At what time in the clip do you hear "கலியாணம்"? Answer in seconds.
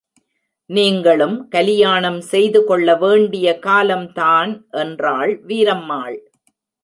1.49-2.19